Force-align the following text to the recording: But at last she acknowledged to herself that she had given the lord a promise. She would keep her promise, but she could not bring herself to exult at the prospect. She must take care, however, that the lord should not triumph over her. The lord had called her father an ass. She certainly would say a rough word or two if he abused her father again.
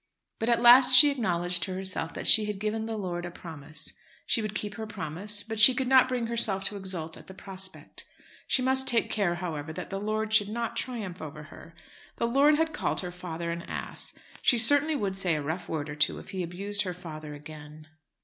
But 0.39 0.49
at 0.49 0.63
last 0.63 0.95
she 0.95 1.11
acknowledged 1.11 1.61
to 1.61 1.75
herself 1.75 2.11
that 2.15 2.25
she 2.25 2.45
had 2.45 2.57
given 2.57 2.87
the 2.87 2.97
lord 2.97 3.23
a 3.23 3.29
promise. 3.29 3.93
She 4.25 4.41
would 4.41 4.55
keep 4.55 4.73
her 4.73 4.87
promise, 4.87 5.43
but 5.43 5.59
she 5.59 5.75
could 5.75 5.87
not 5.87 6.07
bring 6.09 6.25
herself 6.25 6.63
to 6.63 6.75
exult 6.75 7.17
at 7.17 7.27
the 7.27 7.35
prospect. 7.35 8.05
She 8.47 8.63
must 8.63 8.87
take 8.87 9.11
care, 9.11 9.35
however, 9.35 9.71
that 9.73 9.91
the 9.91 10.01
lord 10.01 10.33
should 10.33 10.49
not 10.49 10.75
triumph 10.75 11.21
over 11.21 11.43
her. 11.43 11.75
The 12.15 12.25
lord 12.25 12.55
had 12.55 12.73
called 12.73 13.01
her 13.01 13.11
father 13.11 13.51
an 13.51 13.61
ass. 13.61 14.15
She 14.41 14.57
certainly 14.57 14.95
would 14.95 15.19
say 15.19 15.35
a 15.35 15.41
rough 15.43 15.69
word 15.69 15.87
or 15.87 15.95
two 15.95 16.17
if 16.17 16.29
he 16.31 16.41
abused 16.41 16.81
her 16.81 16.95
father 16.95 17.35
again. 17.35 17.87